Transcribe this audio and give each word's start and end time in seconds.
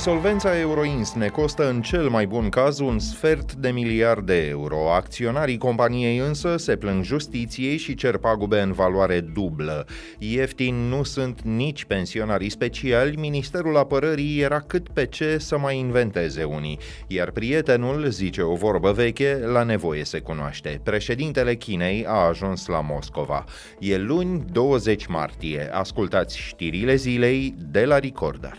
Insolvența 0.00 0.58
Euroins 0.58 1.12
ne 1.12 1.28
costă 1.28 1.68
în 1.68 1.82
cel 1.82 2.08
mai 2.08 2.26
bun 2.26 2.48
caz 2.48 2.78
un 2.78 2.98
sfert 2.98 3.52
de 3.52 3.70
miliard 3.70 4.26
de 4.26 4.46
euro. 4.46 4.92
Acționarii 4.92 5.58
companiei 5.58 6.18
însă 6.18 6.56
se 6.56 6.76
plâng 6.76 7.04
justiției 7.04 7.76
și 7.76 7.94
cer 7.94 8.16
pagube 8.16 8.60
în 8.60 8.72
valoare 8.72 9.20
dublă. 9.20 9.86
Ieftin 10.18 10.74
nu 10.74 11.02
sunt 11.02 11.40
nici 11.42 11.84
pensionarii 11.84 12.50
speciali, 12.50 13.16
Ministerul 13.16 13.76
Apărării 13.76 14.40
era 14.40 14.60
cât 14.60 14.88
pe 14.88 15.06
ce 15.06 15.38
să 15.38 15.58
mai 15.58 15.78
inventeze 15.78 16.44
unii. 16.44 16.78
Iar 17.06 17.30
prietenul, 17.30 18.06
zice 18.08 18.42
o 18.42 18.54
vorbă 18.54 18.92
veche, 18.92 19.40
la 19.52 19.62
nevoie 19.62 20.04
se 20.04 20.18
cunoaște. 20.18 20.80
Președintele 20.84 21.54
Chinei 21.54 22.06
a 22.06 22.26
ajuns 22.26 22.66
la 22.66 22.80
Moscova. 22.80 23.44
E 23.78 23.96
luni 23.96 24.44
20 24.52 25.06
martie. 25.06 25.68
Ascultați 25.72 26.38
știrile 26.38 26.94
zilei 26.94 27.54
de 27.70 27.84
la 27.84 27.98
Recorder. 27.98 28.56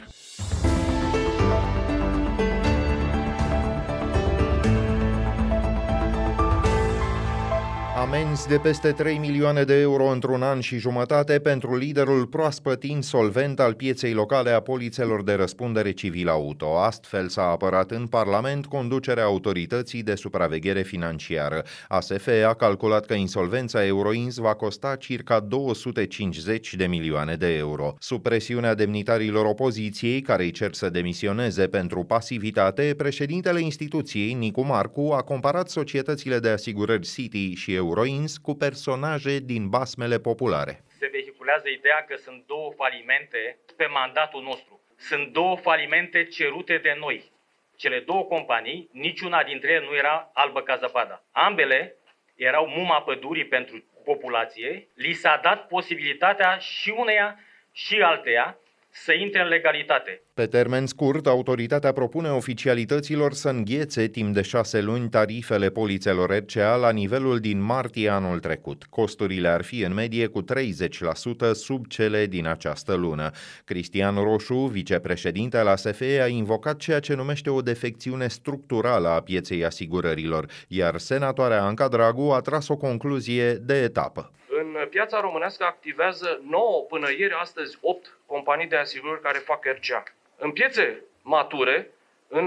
Amenzi 8.13 8.47
de 8.47 8.57
peste 8.57 8.91
3 8.91 9.17
milioane 9.17 9.63
de 9.63 9.79
euro 9.79 10.03
într-un 10.03 10.41
an 10.41 10.59
și 10.59 10.77
jumătate 10.77 11.39
pentru 11.39 11.77
liderul 11.77 12.25
proaspăt 12.25 12.83
insolvent 12.83 13.59
al 13.59 13.73
pieței 13.73 14.13
locale 14.13 14.49
a 14.49 14.59
polițelor 14.59 15.23
de 15.23 15.33
răspundere 15.33 15.91
civil 15.91 16.29
auto. 16.29 16.77
Astfel 16.77 17.27
s-a 17.27 17.43
apărat 17.43 17.91
în 17.91 18.07
Parlament 18.07 18.65
conducerea 18.65 19.23
autorității 19.23 20.03
de 20.03 20.15
supraveghere 20.15 20.81
financiară. 20.81 21.63
ASF 21.87 22.27
a 22.47 22.53
calculat 22.53 23.05
că 23.05 23.13
insolvența 23.13 23.85
Euroins 23.85 24.37
va 24.37 24.53
costa 24.53 24.95
circa 24.95 25.39
250 25.39 26.73
de 26.73 26.85
milioane 26.85 27.35
de 27.35 27.55
euro. 27.55 27.95
Sub 27.99 28.21
presiunea 28.21 28.75
demnitarilor 28.75 29.45
opoziției, 29.45 30.21
care 30.21 30.43
îi 30.43 30.51
cer 30.51 30.73
să 30.73 30.89
demisioneze 30.89 31.67
pentru 31.67 32.03
pasivitate, 32.03 32.93
președintele 32.97 33.61
instituției, 33.61 34.33
Nicu 34.33 34.65
Marcu, 34.65 35.13
a 35.17 35.21
comparat 35.21 35.69
societățile 35.69 36.39
de 36.39 36.49
asigurări 36.49 37.07
City 37.07 37.53
și 37.53 37.73
Euro 37.73 37.99
Euroins 38.01 38.37
cu 38.37 38.53
personaje 38.53 39.39
din 39.39 39.69
basmele 39.69 40.19
populare. 40.19 40.83
Se 40.99 41.09
vehiculează 41.11 41.69
ideea 41.69 42.05
că 42.07 42.15
sunt 42.15 42.43
două 42.45 42.71
falimente 42.75 43.57
pe 43.77 43.85
mandatul 43.85 44.43
nostru. 44.43 44.81
Sunt 44.97 45.33
două 45.33 45.55
falimente 45.55 46.25
cerute 46.25 46.77
de 46.77 46.95
noi. 46.99 47.31
Cele 47.75 47.99
două 47.99 48.23
companii, 48.23 48.89
niciuna 48.91 49.43
dintre 49.43 49.71
ele 49.71 49.85
nu 49.85 49.95
era 49.95 50.29
albă 50.33 50.61
ca 50.61 50.75
zăpada. 50.75 51.23
Ambele 51.31 51.95
erau 52.35 52.67
muma 52.67 53.01
pădurii 53.01 53.45
pentru 53.45 53.83
populație. 54.03 54.87
Li 54.93 55.13
s-a 55.13 55.39
dat 55.43 55.67
posibilitatea 55.67 56.57
și 56.57 56.93
uneia 56.97 57.39
și 57.71 58.01
alteia 58.01 58.57
să 58.91 59.13
intre 59.13 59.41
în 59.41 59.47
legalitate. 59.47 60.21
Pe 60.33 60.45
termen 60.45 60.85
scurt, 60.85 61.27
autoritatea 61.27 61.91
propune 61.91 62.29
oficialităților 62.29 63.33
să 63.33 63.49
înghețe 63.49 64.07
timp 64.07 64.33
de 64.33 64.41
șase 64.41 64.81
luni 64.81 65.09
tarifele 65.09 65.69
polițelor 65.69 66.29
RCA 66.29 66.75
la 66.75 66.91
nivelul 66.91 67.39
din 67.39 67.61
martie 67.61 68.09
anul 68.09 68.39
trecut. 68.39 68.83
Costurile 68.89 69.47
ar 69.47 69.63
fi 69.63 69.81
în 69.81 69.93
medie 69.93 70.27
cu 70.27 70.43
30% 70.43 71.51
sub 71.53 71.87
cele 71.87 72.25
din 72.25 72.47
această 72.47 72.93
lună. 72.93 73.31
Cristian 73.65 74.15
Roșu, 74.15 74.55
vicepreședinte 74.55 75.57
al 75.57 75.67
ASFE, 75.67 76.21
a 76.21 76.27
invocat 76.27 76.77
ceea 76.77 76.99
ce 76.99 77.13
numește 77.13 77.49
o 77.49 77.61
defecțiune 77.61 78.27
structurală 78.27 79.07
a 79.07 79.21
pieței 79.21 79.65
asigurărilor, 79.65 80.45
iar 80.67 80.97
senatoarea 80.97 81.63
Anca 81.63 81.87
Dragu 81.87 82.29
a 82.29 82.39
tras 82.39 82.67
o 82.67 82.77
concluzie 82.77 83.53
de 83.53 83.81
etapă. 83.81 84.31
În 84.59 84.87
piața 84.89 85.19
românească 85.19 85.63
activează 85.63 86.41
9 86.49 86.85
până 86.89 87.07
ieri, 87.17 87.33
astăzi 87.41 87.77
8 87.81 88.17
companii 88.31 88.67
de 88.67 88.75
asigurări 88.75 89.21
care 89.21 89.37
fac 89.37 89.65
RCA. 89.65 90.03
În 90.37 90.51
piețe 90.51 91.03
mature, 91.21 91.89
în 92.27 92.45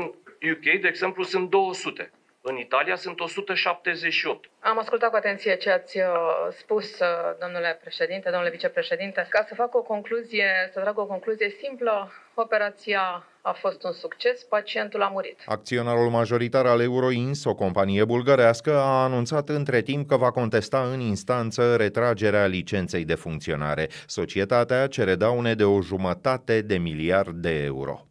UK, 0.53 0.81
de 0.81 0.89
exemplu, 0.89 1.23
sunt 1.23 1.51
200. 1.51 2.11
În 2.41 2.57
Italia 2.57 2.97
sunt 2.97 3.21
178. 3.21 4.51
Am 4.61 4.79
ascultat 4.79 5.11
cu 5.11 5.17
atenție 5.17 5.57
ce 5.57 5.71
ați 5.71 5.99
uh, 5.99 6.07
spus, 6.51 6.99
uh, 6.99 7.37
domnule 7.41 7.79
președinte, 7.81 8.31
domnule 8.31 8.51
vicepreședinte. 8.51 9.27
Ca 9.31 9.45
să 9.49 9.55
fac 9.55 9.75
o 9.75 9.83
concluzie, 9.83 10.71
să 10.73 10.81
trag 10.81 10.99
o 10.99 11.07
concluzie 11.07 11.49
simplă, 11.49 12.13
operația 12.35 13.27
a 13.47 13.53
fost 13.53 13.83
un 13.83 13.93
succes, 13.93 14.43
pacientul 14.43 15.03
a 15.03 15.09
murit. 15.09 15.43
Acționarul 15.47 16.11
majoritar 16.11 16.67
al 16.67 16.81
Euroins, 16.81 17.45
o 17.45 17.55
companie 17.55 18.05
bulgărească, 18.05 18.77
a 18.77 19.03
anunțat 19.03 19.49
între 19.49 19.83
timp 19.83 20.09
că 20.09 20.17
va 20.17 20.31
contesta 20.31 20.89
în 20.93 21.01
instanță 21.01 21.77
retragerea 21.77 22.47
licenței 22.47 23.05
de 23.05 23.15
funcționare. 23.15 23.89
Societatea 24.07 24.87
cere 24.87 25.15
daune 25.15 25.55
de 25.55 25.65
o 25.65 25.81
jumătate 25.81 26.61
de 26.61 26.77
miliard 26.77 27.37
de 27.37 27.63
euro. 27.63 28.07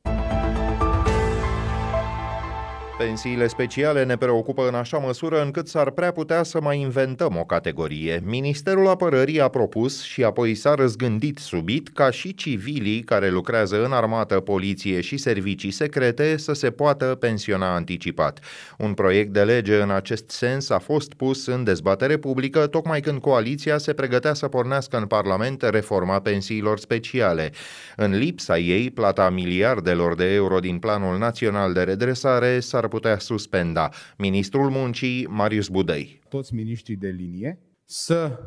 Pensiile 2.97 3.47
speciale 3.47 4.03
ne 4.03 4.17
preocupă 4.17 4.67
în 4.67 4.75
așa 4.75 4.97
măsură 4.97 5.41
încât 5.41 5.67
s-ar 5.67 5.91
prea 5.91 6.11
putea 6.11 6.43
să 6.43 6.61
mai 6.61 6.79
inventăm 6.79 7.37
o 7.37 7.43
categorie. 7.43 8.21
Ministerul 8.25 8.87
Apărării 8.87 9.41
a 9.41 9.47
propus 9.47 10.03
și 10.03 10.23
apoi 10.23 10.55
s-a 10.55 10.75
răzgândit 10.75 11.37
subit 11.37 11.89
ca 11.89 12.11
și 12.11 12.33
civilii 12.33 13.01
care 13.01 13.29
lucrează 13.29 13.83
în 13.85 13.91
armată, 13.91 14.39
poliție 14.39 15.01
și 15.01 15.17
servicii 15.17 15.71
secrete 15.71 16.37
să 16.37 16.53
se 16.53 16.71
poată 16.71 17.05
pensiona 17.05 17.73
anticipat. 17.73 18.39
Un 18.77 18.93
proiect 18.93 19.33
de 19.33 19.43
lege 19.43 19.81
în 19.81 19.91
acest 19.91 20.29
sens 20.29 20.69
a 20.69 20.79
fost 20.79 21.13
pus 21.13 21.45
în 21.45 21.63
dezbatere 21.63 22.17
publică 22.17 22.67
tocmai 22.67 22.99
când 22.99 23.19
coaliția 23.19 23.77
se 23.77 23.93
pregătea 23.93 24.33
să 24.33 24.47
pornească 24.47 24.97
în 24.97 25.05
Parlament 25.05 25.61
reforma 25.61 26.19
pensiilor 26.19 26.79
speciale. 26.79 27.51
În 27.95 28.17
lipsa 28.17 28.57
ei, 28.57 28.91
plata 28.91 29.29
miliardelor 29.29 30.15
de 30.15 30.33
euro 30.33 30.59
din 30.59 30.79
Planul 30.79 31.17
Național 31.17 31.73
de 31.73 31.81
Redresare 31.83 32.59
s-ar 32.59 32.82
putea 32.88 33.19
suspenda. 33.19 33.89
Ministrul 34.17 34.69
Muncii, 34.69 35.27
Marius 35.29 35.67
Budăi. 35.67 36.19
Toți 36.29 36.53
miniștrii 36.53 36.95
de 36.95 37.09
linie 37.09 37.59
să 37.85 38.39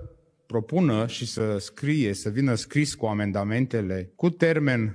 propună 0.47 1.07
și 1.07 1.27
să 1.27 1.57
scrie, 1.59 2.13
să 2.13 2.29
vină 2.29 2.55
scris 2.55 2.95
cu 2.95 3.07
amendamentele 3.07 4.13
cu 4.15 4.31
termen 4.31 4.95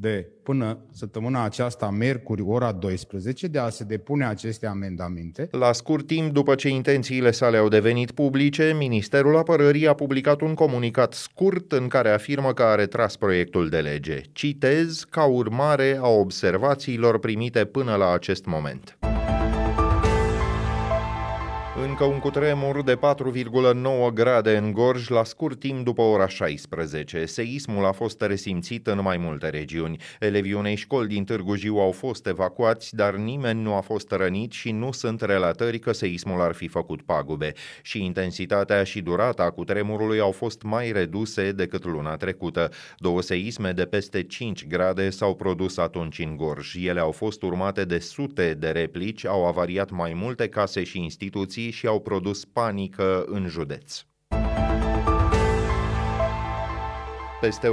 de 0.00 0.28
până 0.42 0.78
săptămâna 0.92 1.44
aceasta, 1.44 1.90
miercuri, 1.90 2.42
ora 2.42 2.72
12, 2.72 3.46
de 3.46 3.58
a 3.58 3.68
se 3.68 3.84
depune 3.84 4.26
aceste 4.26 4.66
amendamente. 4.66 5.48
La 5.50 5.72
scurt 5.72 6.06
timp 6.06 6.32
după 6.32 6.54
ce 6.54 6.68
intențiile 6.68 7.30
sale 7.30 7.56
au 7.56 7.68
devenit 7.68 8.10
publice, 8.10 8.74
Ministerul 8.78 9.36
Apărării 9.36 9.88
a 9.88 9.94
publicat 9.94 10.40
un 10.40 10.54
comunicat 10.54 11.12
scurt 11.12 11.72
în 11.72 11.88
care 11.88 12.10
afirmă 12.10 12.52
că 12.52 12.62
a 12.62 12.74
retras 12.74 13.16
proiectul 13.16 13.68
de 13.68 13.78
lege. 13.78 14.20
Citez 14.32 15.04
ca 15.10 15.24
urmare 15.24 15.98
a 16.02 16.08
observațiilor 16.08 17.18
primite 17.18 17.64
până 17.64 17.94
la 17.94 18.12
acest 18.12 18.44
moment. 18.44 18.95
Încă 21.82 22.04
un 22.04 22.18
cutremur 22.18 22.82
de 22.82 22.96
4,9 22.96 24.12
grade 24.14 24.56
în 24.56 24.72
Gorj 24.72 25.08
la 25.08 25.24
scurt 25.24 25.58
timp 25.58 25.84
după 25.84 26.02
ora 26.02 26.28
16. 26.28 27.24
Seismul 27.24 27.84
a 27.84 27.92
fost 27.92 28.20
resimțit 28.20 28.86
în 28.86 29.00
mai 29.02 29.16
multe 29.16 29.48
regiuni. 29.48 29.96
Elevii 30.20 30.52
unei 30.52 30.74
școli 30.74 31.08
din 31.08 31.24
Târgu 31.24 31.54
Jiu 31.54 31.76
au 31.76 31.90
fost 31.90 32.26
evacuați, 32.26 32.94
dar 32.94 33.14
nimeni 33.14 33.62
nu 33.62 33.74
a 33.74 33.80
fost 33.80 34.10
rănit 34.10 34.52
și 34.52 34.70
nu 34.70 34.92
sunt 34.92 35.20
relatări 35.20 35.78
că 35.78 35.92
seismul 35.92 36.40
ar 36.40 36.52
fi 36.52 36.68
făcut 36.68 37.02
pagube. 37.02 37.52
Și 37.82 38.04
intensitatea 38.04 38.84
și 38.84 39.00
durata 39.00 39.50
cutremurului 39.50 40.18
au 40.18 40.32
fost 40.32 40.62
mai 40.62 40.92
reduse 40.92 41.52
decât 41.52 41.84
luna 41.84 42.16
trecută. 42.16 42.70
Două 42.96 43.22
seisme 43.22 43.70
de 43.70 43.84
peste 43.84 44.22
5 44.22 44.66
grade 44.66 45.10
s-au 45.10 45.34
produs 45.34 45.76
atunci 45.76 46.18
în 46.18 46.36
Gorj. 46.36 46.74
Ele 46.86 47.00
au 47.00 47.10
fost 47.10 47.42
urmate 47.42 47.84
de 47.84 47.98
sute 47.98 48.54
de 48.54 48.68
replici, 48.68 49.26
au 49.26 49.46
avariat 49.46 49.90
mai 49.90 50.12
multe 50.14 50.48
case 50.48 50.82
și 50.82 51.02
instituții 51.02 51.65
și 51.70 51.86
au 51.86 52.00
produs 52.00 52.44
panică 52.44 53.24
în 53.24 53.46
județ. 53.48 54.04
Peste 57.46 57.68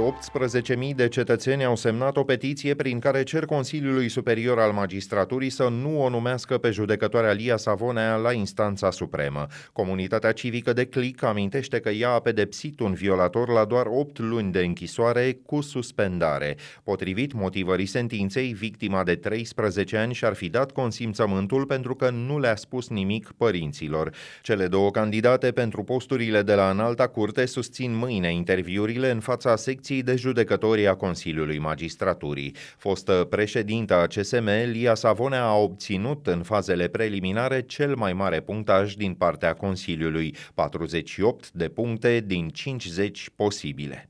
18.000 0.90 0.94
de 0.94 1.08
cetățeni 1.08 1.64
au 1.64 1.76
semnat 1.76 2.16
o 2.16 2.24
petiție 2.24 2.74
prin 2.74 2.98
care 2.98 3.22
cer 3.22 3.44
Consiliului 3.44 4.08
Superior 4.08 4.58
al 4.58 4.72
Magistraturii 4.72 5.50
să 5.50 5.68
nu 5.68 6.02
o 6.02 6.08
numească 6.08 6.58
pe 6.58 6.70
judecătoarea 6.70 7.32
Lia 7.32 7.56
Savonea 7.56 8.16
la 8.16 8.32
instanța 8.32 8.90
supremă. 8.90 9.46
Comunitatea 9.72 10.32
civică 10.32 10.72
de 10.72 10.84
Clic 10.84 11.22
amintește 11.22 11.80
că 11.80 11.88
ea 11.88 12.10
a 12.10 12.20
pedepsit 12.20 12.80
un 12.80 12.92
violator 12.92 13.48
la 13.48 13.64
doar 13.64 13.86
8 13.86 14.18
luni 14.18 14.52
de 14.52 14.60
închisoare 14.60 15.38
cu 15.46 15.60
suspendare. 15.60 16.56
Potrivit 16.82 17.32
motivării 17.32 17.86
sentinței, 17.86 18.52
victima 18.52 19.04
de 19.04 19.14
13 19.14 19.96
ani 19.96 20.14
și-ar 20.14 20.34
fi 20.34 20.48
dat 20.48 20.72
consimțământul 20.72 21.66
pentru 21.66 21.94
că 21.94 22.10
nu 22.10 22.38
le-a 22.38 22.56
spus 22.56 22.88
nimic 22.88 23.32
părinților. 23.36 24.14
Cele 24.42 24.66
două 24.66 24.90
candidate 24.90 25.50
pentru 25.50 25.82
posturile 25.82 26.42
de 26.42 26.54
la 26.54 26.70
înalta 26.70 27.06
curte 27.06 27.46
susțin 27.46 27.94
mâine 27.94 28.32
interviurile 28.32 29.10
în 29.10 29.20
fața 29.20 29.56
secției 29.64 30.02
de 30.02 30.16
judecători 30.16 30.86
a 30.86 30.94
Consiliului 30.94 31.58
Magistraturii. 31.58 32.54
Fostă 32.76 33.26
președintă 33.30 33.94
a 33.94 34.06
CSM, 34.06 34.48
Lia 34.70 34.94
Savone 34.94 35.36
a 35.36 35.54
obținut 35.54 36.26
în 36.26 36.42
fazele 36.42 36.88
preliminare 36.88 37.62
cel 37.62 37.94
mai 37.94 38.12
mare 38.12 38.40
punctaj 38.40 38.94
din 38.94 39.14
partea 39.14 39.52
Consiliului, 39.52 40.36
48 40.54 41.50
de 41.52 41.68
puncte 41.68 42.24
din 42.26 42.48
50 42.48 43.30
posibile. 43.36 44.08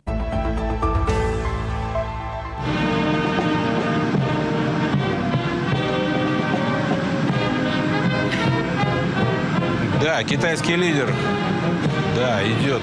Да, 10.04 10.22
китайский 10.22 10.76
лидер 10.76 11.08
Da, 12.15 12.43
идет 12.43 12.81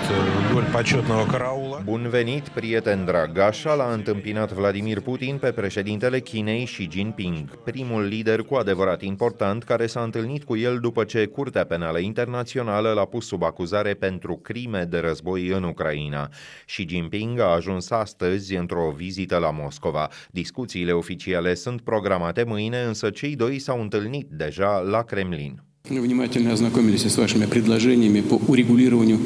вдоль 0.48 0.64
почетного 0.72 1.26
караула. 1.26 1.82
Bun 1.84 2.08
venit, 2.08 2.48
prieten 2.48 3.04
drag! 3.04 3.38
Așa 3.38 3.74
l-a 3.74 3.92
întâmpinat 3.92 4.52
Vladimir 4.52 5.00
Putin 5.00 5.38
pe 5.38 5.52
președintele 5.52 6.20
Chinei 6.20 6.64
Xi 6.64 6.88
Jinping, 6.90 7.56
primul 7.56 8.02
lider 8.02 8.42
cu 8.42 8.54
adevărat 8.54 9.02
important 9.02 9.62
care 9.62 9.86
s-a 9.86 10.02
întâlnit 10.02 10.44
cu 10.44 10.56
el 10.56 10.78
după 10.78 11.04
ce 11.04 11.26
Curtea 11.26 11.64
Penală 11.64 11.98
Internațională 11.98 12.92
l-a 12.92 13.04
pus 13.04 13.26
sub 13.26 13.42
acuzare 13.42 13.94
pentru 13.94 14.36
crime 14.36 14.84
de 14.84 14.98
război 14.98 15.48
în 15.48 15.62
Ucraina. 15.62 16.28
Xi 16.66 16.86
Jinping 16.88 17.40
a 17.40 17.44
ajuns 17.44 17.90
astăzi 17.90 18.56
într-o 18.56 18.92
vizită 18.96 19.36
la 19.36 19.50
Moscova. 19.50 20.08
Discuțiile 20.30 20.92
oficiale 20.92 21.54
sunt 21.54 21.80
programate 21.80 22.44
mâine, 22.44 22.82
însă 22.82 23.10
cei 23.10 23.36
doi 23.36 23.58
s-au 23.58 23.80
întâlnit 23.80 24.26
deja 24.30 24.78
la 24.78 25.02
Kremlin. 25.02 25.60
Внимательно 25.99 26.53
ознакомились 26.53 27.05
с 27.05 27.17
вашими 27.17 27.45
предложениями 27.45 28.21
по 28.21 28.35
урегулированию 28.47 29.19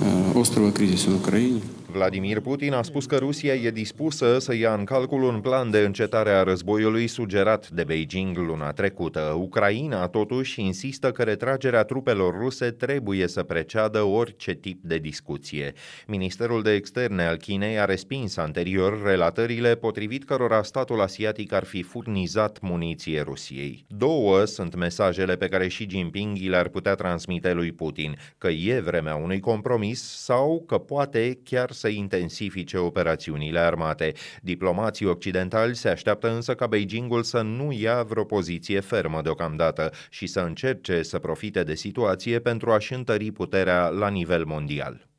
э, 0.00 0.40
острого 0.40 0.72
кризиса 0.72 1.10
на 1.10 1.16
Украине. 1.16 1.62
Vladimir 1.90 2.40
Putin 2.40 2.72
a 2.72 2.82
spus 2.82 3.06
că 3.06 3.16
Rusia 3.16 3.54
e 3.54 3.70
dispusă 3.70 4.38
să 4.38 4.54
ia 4.54 4.74
în 4.74 4.84
calcul 4.84 5.22
un 5.22 5.40
plan 5.40 5.70
de 5.70 5.78
încetare 5.78 6.30
a 6.30 6.42
războiului 6.42 7.06
sugerat 7.06 7.68
de 7.68 7.84
Beijing 7.84 8.36
luna 8.36 8.72
trecută. 8.72 9.36
Ucraina, 9.38 10.08
totuși, 10.08 10.60
insistă 10.60 11.10
că 11.10 11.22
retragerea 11.22 11.82
trupelor 11.82 12.38
ruse 12.38 12.70
trebuie 12.70 13.28
să 13.28 13.42
preceadă 13.42 14.02
orice 14.02 14.52
tip 14.52 14.82
de 14.82 14.98
discuție. 14.98 15.72
Ministerul 16.06 16.62
de 16.62 16.72
Externe 16.72 17.26
al 17.26 17.36
Chinei 17.36 17.78
a 17.78 17.84
respins 17.84 18.36
anterior 18.36 19.02
relatările 19.04 19.74
potrivit 19.74 20.24
cărora 20.24 20.62
statul 20.62 21.00
asiatic 21.00 21.52
ar 21.52 21.64
fi 21.64 21.82
furnizat 21.82 22.60
muniție 22.60 23.20
Rusiei. 23.20 23.84
Două 23.88 24.44
sunt 24.44 24.74
mesajele 24.74 25.36
pe 25.36 25.48
care 25.48 25.66
Xi 25.66 25.86
Jinping 25.88 26.36
le-ar 26.48 26.68
putea 26.68 26.94
transmite 26.94 27.52
lui 27.52 27.72
Putin, 27.72 28.16
că 28.38 28.48
e 28.48 28.80
vremea 28.80 29.14
unui 29.14 29.40
compromis 29.40 30.02
sau 30.02 30.64
că 30.66 30.78
poate 30.78 31.38
chiar 31.44 31.72
să 31.80 31.88
intensifice 31.88 32.78
operațiunile 32.78 33.58
armate. 33.58 34.12
Diplomații 34.42 35.06
occidentali 35.06 35.76
se 35.76 35.88
așteaptă 35.88 36.34
însă 36.34 36.54
ca 36.54 36.66
Beijingul 36.66 37.22
să 37.22 37.40
nu 37.40 37.72
ia 37.72 38.02
vreo 38.02 38.24
poziție 38.24 38.80
fermă 38.80 39.22
deocamdată 39.22 39.92
și 40.10 40.26
să 40.26 40.40
încerce 40.40 41.02
să 41.02 41.18
profite 41.18 41.62
de 41.62 41.74
situație 41.74 42.38
pentru 42.38 42.70
a-și 42.70 42.92
întări 42.92 43.30
puterea 43.30 43.88
la 43.88 44.08
nivel 44.08 44.44
mondial. 44.44 45.09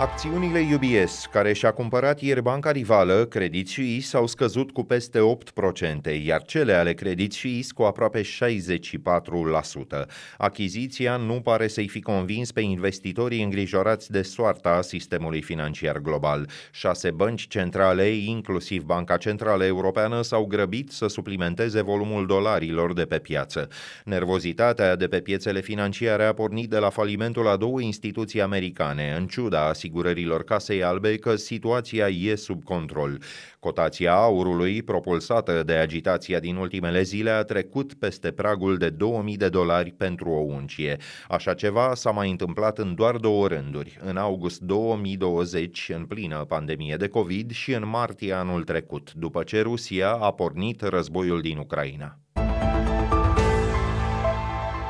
Acțiunile 0.00 0.66
UBS, 0.74 1.26
care 1.32 1.52
și-a 1.52 1.70
cumpărat 1.70 2.20
ieri 2.20 2.42
banca 2.42 2.70
rivală, 2.70 3.24
Credit 3.24 3.68
Suisse, 3.68 4.16
au 4.16 4.26
scăzut 4.26 4.70
cu 4.70 4.84
peste 4.84 5.18
8%, 5.18 6.24
iar 6.24 6.42
cele 6.42 6.72
ale 6.72 6.92
Credit 6.92 7.32
Suisse 7.32 7.72
cu 7.74 7.82
aproape 7.82 8.22
64%. 8.22 8.26
Achiziția 10.38 11.16
nu 11.16 11.40
pare 11.40 11.68
să-i 11.68 11.88
fi 11.88 12.00
convins 12.00 12.52
pe 12.52 12.60
investitorii 12.60 13.42
îngrijorați 13.42 14.10
de 14.10 14.22
soarta 14.22 14.82
sistemului 14.82 15.42
financiar 15.42 15.98
global. 15.98 16.48
Șase 16.72 17.10
bănci 17.10 17.46
centrale, 17.46 18.08
inclusiv 18.08 18.82
Banca 18.82 19.16
Centrală 19.16 19.64
Europeană, 19.64 20.22
s-au 20.22 20.44
grăbit 20.44 20.90
să 20.90 21.06
suplimenteze 21.06 21.82
volumul 21.82 22.26
dolarilor 22.26 22.92
de 22.92 23.04
pe 23.04 23.18
piață. 23.18 23.68
Nervozitatea 24.04 24.96
de 24.96 25.06
pe 25.06 25.20
piețele 25.20 25.60
financiare 25.60 26.24
a 26.24 26.32
pornit 26.32 26.70
de 26.70 26.78
la 26.78 26.90
falimentul 26.90 27.48
a 27.48 27.56
două 27.56 27.80
instituții 27.80 28.42
americane, 28.42 29.14
în 29.18 29.26
ciuda 29.26 29.72
asigurărilor 29.90 30.44
Casei 30.44 30.82
Albe 30.82 31.16
că 31.16 31.36
situația 31.36 32.08
e 32.08 32.34
sub 32.34 32.64
control. 32.64 33.18
Cotația 33.58 34.12
aurului, 34.12 34.82
propulsată 34.82 35.62
de 35.62 35.72
agitația 35.72 36.40
din 36.40 36.56
ultimele 36.56 37.02
zile, 37.02 37.30
a 37.30 37.42
trecut 37.42 37.94
peste 37.94 38.30
pragul 38.30 38.76
de 38.76 38.90
2000 38.90 39.36
de 39.36 39.48
dolari 39.48 39.90
pentru 39.90 40.30
o 40.30 40.38
uncie. 40.40 40.96
Așa 41.28 41.54
ceva 41.54 41.94
s-a 41.94 42.10
mai 42.10 42.30
întâmplat 42.30 42.78
în 42.78 42.94
doar 42.94 43.16
două 43.16 43.48
rânduri, 43.48 43.98
în 44.04 44.16
august 44.16 44.60
2020, 44.60 45.90
în 45.94 46.04
plină 46.04 46.44
pandemie 46.48 46.96
de 46.96 47.08
COVID, 47.08 47.50
și 47.50 47.72
în 47.72 47.88
martie 47.88 48.32
anul 48.32 48.64
trecut, 48.64 49.12
după 49.12 49.42
ce 49.42 49.60
Rusia 49.60 50.10
a 50.10 50.32
pornit 50.32 50.80
războiul 50.80 51.40
din 51.40 51.58
Ucraina. 51.58 52.18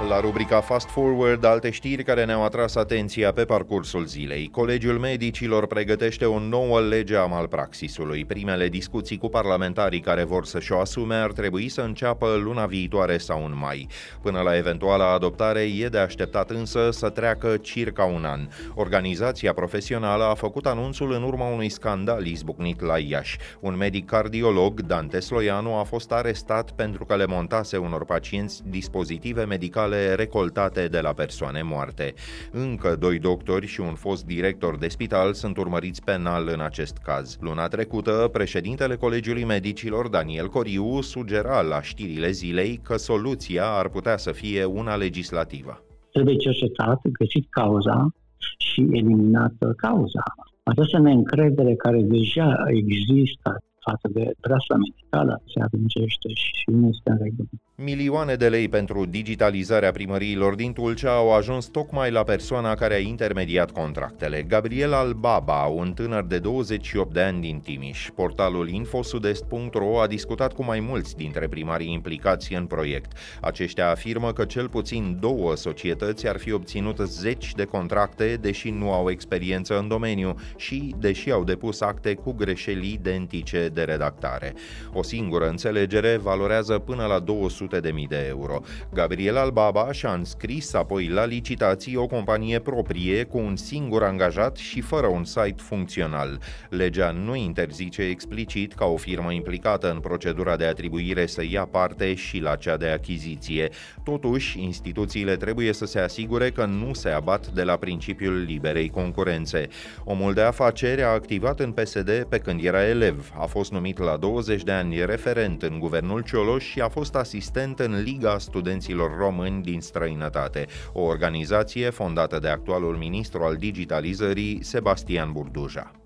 La 0.08 0.20
rubrica 0.20 0.61
Fast 0.61 0.88
Forward, 0.88 1.44
alte 1.44 1.70
știri 1.70 2.02
care 2.02 2.25
ne-au 2.25 2.44
atras 2.44 2.75
atenția 2.75 3.32
pe 3.32 3.44
parcursul 3.44 4.05
zilei. 4.05 4.49
Colegiul 4.49 4.99
Medicilor 4.99 5.67
pregătește 5.67 6.25
o 6.25 6.38
nouă 6.38 6.81
lege 6.81 7.17
a 7.17 7.25
malpraxisului. 7.25 8.25
Primele 8.25 8.69
discuții 8.69 9.19
cu 9.19 9.29
parlamentarii 9.29 10.00
care 10.00 10.25
vor 10.25 10.44
să-și 10.44 10.73
o 10.73 10.79
asume 10.79 11.14
ar 11.14 11.32
trebui 11.32 11.69
să 11.69 11.81
înceapă 11.81 12.41
luna 12.43 12.67
viitoare 12.67 13.19
sau 13.19 13.44
în 13.44 13.56
mai. 13.61 13.88
Până 14.23 14.41
la 14.41 14.56
eventuala 14.56 15.12
adoptare 15.12 15.61
e 15.61 15.88
de 15.88 15.99
așteptat 15.99 16.50
însă 16.50 16.91
să 16.91 17.08
treacă 17.08 17.56
circa 17.56 18.05
un 18.05 18.25
an. 18.25 18.49
Organizația 18.75 19.52
profesională 19.52 20.25
a 20.25 20.35
făcut 20.35 20.67
anunțul 20.67 21.12
în 21.12 21.23
urma 21.23 21.47
unui 21.47 21.69
scandal 21.69 22.26
izbucnit 22.26 22.81
la 22.81 22.99
Iași. 22.99 23.38
Un 23.61 23.76
medic 23.76 24.06
cardiolog, 24.06 24.81
Dante 24.81 25.20
Sloianu, 25.20 25.75
a 25.75 25.82
fost 25.82 26.12
arestat 26.12 26.70
pentru 26.70 27.05
că 27.05 27.17
le 27.17 27.26
montase 27.26 27.76
unor 27.76 28.05
pacienți 28.05 28.62
dispozitive 28.64 29.44
medicale 29.44 29.90
recoltate 30.15 30.89
de 30.89 31.01
la 31.01 31.13
persoane 31.13 31.63
moarte. 31.63 32.15
Încă 32.53 32.97
doi 32.97 33.19
doctori 33.19 33.67
și 33.67 33.81
un 33.81 33.95
fost 33.95 34.25
director 34.25 34.79
de 34.79 34.89
spital 34.89 35.33
sunt 35.33 35.57
urmăriți 35.57 36.05
penal 36.05 36.51
în 36.53 36.61
acest 36.61 36.97
caz. 36.97 37.39
Luna 37.41 37.67
trecută, 37.69 38.29
președintele 38.33 38.97
Colegiului 38.97 39.45
Medicilor, 39.45 40.09
Daniel 40.09 40.49
Coriu, 40.49 41.01
sugera 41.01 41.61
la 41.61 41.83
știrile 41.83 42.31
zilei 42.31 42.81
că 42.83 42.97
soluția 42.97 43.65
ar 43.65 43.89
putea 43.89 44.17
să 44.17 44.33
fie 44.33 44.65
una 44.65 44.95
legislativă. 44.97 45.85
Trebuie 46.13 46.37
cercetat, 46.37 47.01
găsit 47.19 47.47
cauza 47.51 48.13
și 48.59 48.81
eliminată 48.81 49.73
cauza. 49.77 50.23
Această 50.63 50.99
neîncredere 50.99 51.75
care 51.75 52.01
deja 52.03 52.63
există 52.67 53.63
față 53.87 54.09
de 54.13 54.25
brasa 54.41 54.75
medicală 54.75 55.10
se 55.55 55.61
adâncește 55.61 56.29
și 56.35 56.65
nu 56.67 56.89
este 56.89 57.11
în 57.11 57.19
regulă. 57.23 57.49
Milioane 57.83 58.35
de 58.35 58.49
lei 58.49 58.69
pentru 58.69 59.05
digitalizarea 59.05 59.91
primăriilor 59.91 60.55
din 60.55 60.73
Tulcea 60.73 61.15
au 61.15 61.33
ajuns 61.33 61.67
tocmai 61.67 62.11
la 62.11 62.23
persoana 62.23 62.75
care 62.75 62.95
a 62.95 62.99
intermediat 62.99 63.71
contractele. 63.71 64.43
Gabriel 64.43 64.93
Albaba, 64.93 65.64
un 65.64 65.93
tânăr 65.93 66.25
de 66.25 66.38
28 66.38 67.12
de 67.12 67.21
ani 67.21 67.40
din 67.40 67.61
Timiș. 67.61 68.09
Portalul 68.14 68.69
infosudest.ro 68.69 70.00
a 70.00 70.07
discutat 70.07 70.52
cu 70.52 70.64
mai 70.64 70.81
mulți 70.81 71.17
dintre 71.17 71.49
primarii 71.49 71.93
implicați 71.93 72.55
în 72.55 72.67
proiect. 72.67 73.12
Aceștia 73.40 73.90
afirmă 73.90 74.33
că 74.33 74.45
cel 74.45 74.69
puțin 74.69 75.17
două 75.21 75.57
societăți 75.57 76.29
ar 76.29 76.38
fi 76.38 76.52
obținut 76.52 76.99
zeci 76.99 77.55
de 77.55 77.64
contracte, 77.64 78.38
deși 78.40 78.71
nu 78.71 78.93
au 78.93 79.11
experiență 79.11 79.79
în 79.79 79.88
domeniu 79.88 80.35
și 80.57 80.95
deși 80.99 81.31
au 81.31 81.45
depus 81.45 81.81
acte 81.81 82.14
cu 82.14 82.33
greșeli 82.33 82.93
identice 82.93 83.69
de 83.73 83.83
redactare. 83.83 84.55
O 84.93 85.00
singură 85.02 85.49
înțelegere 85.49 86.16
valorează 86.16 86.78
până 86.78 87.07
la 87.07 87.19
200 87.19 87.59
200.000 87.61 88.09
de 88.09 88.25
euro. 88.28 88.61
Gabriel 88.92 89.37
Albaba 89.37 89.92
și-a 89.92 90.12
înscris 90.12 90.75
apoi 90.75 91.09
la 91.09 91.25
licitații 91.25 91.97
o 91.97 92.07
companie 92.07 92.59
proprie 92.59 93.25
cu 93.25 93.38
un 93.38 93.57
singur 93.57 94.02
angajat 94.02 94.57
și 94.57 94.80
fără 94.80 95.07
un 95.07 95.25
site 95.25 95.54
funcțional. 95.57 96.40
Legea 96.69 97.11
nu 97.11 97.35
interzice 97.35 98.02
explicit 98.02 98.73
ca 98.73 98.85
o 98.85 98.97
firmă 98.97 99.33
implicată 99.33 99.90
în 99.90 100.00
procedura 100.00 100.57
de 100.57 100.64
atribuire 100.64 101.26
să 101.26 101.42
ia 101.50 101.64
parte 101.64 102.14
și 102.14 102.38
la 102.38 102.57
cea 102.57 102.76
de 102.76 102.88
achiziție. 102.88 103.69
Totuși, 104.04 104.62
instituțiile 104.62 105.37
trebuie 105.37 105.73
să 105.73 105.87
se 105.87 105.99
asigure 105.99 106.50
că 106.50 106.64
nu 106.64 106.95
se 106.95 107.09
abat 107.09 107.47
de 107.47 107.62
la 107.62 107.76
principiul 107.76 108.42
liberei 108.42 108.88
concurențe. 108.88 109.69
Omul 110.04 110.35
de 110.35 110.40
afaceri 110.40 111.02
a 111.02 111.09
activat 111.09 111.61
în 111.61 111.73
PSD 111.73 112.26
pe 112.28 112.38
când 112.38 112.64
era 112.64 112.87
elev, 112.87 113.33
a 113.38 113.45
fost 113.47 113.73
numit 113.73 113.99
la 113.99 114.16
20 114.16 114.62
de 114.62 114.73
ani 114.73 114.89
referent 114.99 115.62
în 115.62 115.78
guvernul 115.78 116.23
Cioloș 116.23 116.64
și 116.64 116.80
a 116.80 116.88
fost 116.88 117.14
asistent 117.14 117.38
asistent 117.40 117.78
în 117.78 118.02
Liga 118.02 118.38
Studenților 118.38 119.16
Români 119.16 119.62
din 119.62 119.80
străinătate, 119.80 120.66
o 120.92 121.02
organizație 121.02 121.90
fondată 121.90 122.38
de 122.38 122.49
actualul 122.49 122.97
ministru 122.97 123.42
al 123.42 123.56
digitalizării, 123.56 124.64
Sebastian 124.64 125.32
Burduja. 125.32 126.00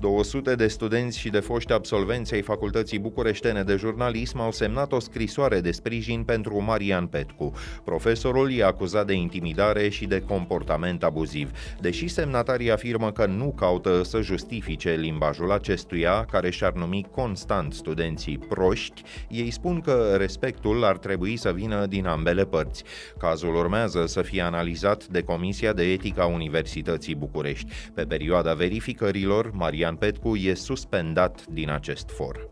200 0.00 0.54
de 0.54 0.66
studenți 0.66 1.18
și 1.18 1.28
de 1.28 1.40
foști 1.40 1.72
absolvenți 1.72 2.34
ai 2.34 2.42
Facultății 2.42 2.98
Bucureștene 2.98 3.62
de 3.62 3.76
Jurnalism 3.76 4.40
au 4.40 4.52
semnat 4.52 4.92
o 4.92 4.98
scrisoare 4.98 5.60
de 5.60 5.70
sprijin 5.70 6.22
pentru 6.22 6.62
Marian 6.62 7.06
Petcu. 7.06 7.52
Profesorul 7.84 8.52
e 8.52 8.64
acuzat 8.64 9.06
de 9.06 9.12
intimidare 9.12 9.88
și 9.88 10.06
de 10.06 10.20
comportament 10.20 11.02
abuziv. 11.02 11.50
Deși 11.80 12.08
semnatarii 12.08 12.70
afirmă 12.70 13.12
că 13.12 13.26
nu 13.26 13.54
caută 13.56 14.02
să 14.02 14.20
justifice 14.20 14.90
limbajul 14.90 15.52
acestuia, 15.52 16.24
care 16.24 16.50
și-ar 16.50 16.72
numi 16.72 17.06
constant 17.10 17.72
studenții 17.72 18.38
proști, 18.38 19.02
ei 19.28 19.50
spun 19.50 19.80
că 19.80 20.14
respectul 20.16 20.84
ar 20.84 20.98
trebui 20.98 21.36
să 21.36 21.52
vină 21.52 21.86
din 21.86 22.06
ambele 22.06 22.44
părți. 22.44 22.84
Cazul 23.18 23.54
urmează 23.54 24.06
să 24.06 24.22
fie 24.22 24.42
analizat 24.42 25.06
de 25.06 25.22
Comisia 25.22 25.72
de 25.72 25.92
Etică 25.92 26.20
a 26.20 26.26
Universității 26.26 27.14
București. 27.14 27.72
Pe 27.94 28.02
perioada 28.02 28.54
verificărilor, 28.54 29.50
Marian 29.52 29.89
Cristian 29.90 29.96
Petcu 29.96 30.36
e 30.36 30.54
suspendat 30.54 31.46
din 31.46 31.70
acest 31.70 32.10
for. 32.10 32.50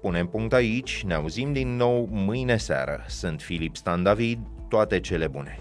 Punem 0.00 0.26
punct 0.26 0.52
aici, 0.52 1.02
ne 1.04 1.14
auzim 1.14 1.52
din 1.52 1.76
nou 1.76 2.08
mâine 2.10 2.56
seară. 2.56 3.04
Sunt 3.08 3.42
Filip 3.42 3.76
Stan 3.76 4.02
David, 4.02 4.38
toate 4.68 5.00
cele 5.00 5.26
bune! 5.26 5.58